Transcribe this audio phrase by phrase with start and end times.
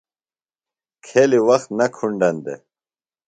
[1.05, 2.61] کھیلیۡ وخت نہ کُھنڈن دےۡ۔